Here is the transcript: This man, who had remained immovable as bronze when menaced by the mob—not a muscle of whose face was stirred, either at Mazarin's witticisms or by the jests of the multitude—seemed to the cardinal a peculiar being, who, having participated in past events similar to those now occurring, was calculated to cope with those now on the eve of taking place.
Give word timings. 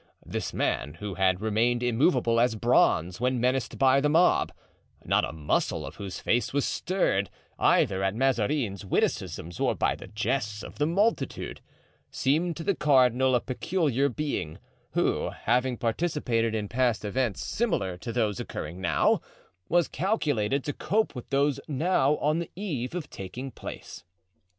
This 0.25 0.51
man, 0.51 0.95
who 0.95 1.13
had 1.13 1.41
remained 1.41 1.83
immovable 1.83 2.39
as 2.39 2.55
bronze 2.55 3.21
when 3.21 3.39
menaced 3.39 3.77
by 3.77 4.01
the 4.01 4.09
mob—not 4.09 5.23
a 5.25 5.31
muscle 5.31 5.85
of 5.85 5.97
whose 5.97 6.19
face 6.19 6.51
was 6.51 6.65
stirred, 6.65 7.29
either 7.59 8.01
at 8.01 8.15
Mazarin's 8.15 8.83
witticisms 8.83 9.59
or 9.59 9.75
by 9.75 9.95
the 9.95 10.07
jests 10.07 10.63
of 10.63 10.79
the 10.79 10.87
multitude—seemed 10.87 12.57
to 12.57 12.63
the 12.63 12.73
cardinal 12.73 13.35
a 13.35 13.39
peculiar 13.39 14.09
being, 14.09 14.57
who, 14.93 15.29
having 15.29 15.77
participated 15.77 16.55
in 16.55 16.67
past 16.67 17.05
events 17.05 17.45
similar 17.45 17.95
to 17.97 18.11
those 18.11 18.39
now 18.39 18.41
occurring, 18.43 18.85
was 19.69 19.87
calculated 19.87 20.63
to 20.63 20.73
cope 20.73 21.13
with 21.13 21.29
those 21.29 21.59
now 21.67 22.15
on 22.17 22.39
the 22.39 22.49
eve 22.55 22.95
of 22.95 23.07
taking 23.11 23.51
place. 23.51 24.03